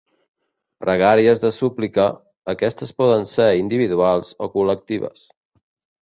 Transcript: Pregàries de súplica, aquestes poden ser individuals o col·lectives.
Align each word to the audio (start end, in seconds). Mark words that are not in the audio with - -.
Pregàries 0.83 1.41
de 1.43 1.51
súplica, 1.57 2.05
aquestes 2.53 2.93
poden 3.01 3.27
ser 3.33 3.47
individuals 3.59 4.31
o 4.47 4.49
col·lectives. 4.55 5.21